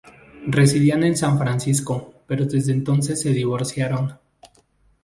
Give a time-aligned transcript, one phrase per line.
[0.47, 4.17] Residían en San Francisco, pero desde entonces se divorciaron.